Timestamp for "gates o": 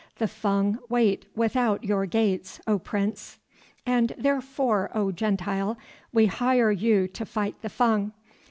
2.07-2.79